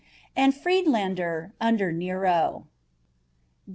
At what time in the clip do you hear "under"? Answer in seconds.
1.61-1.91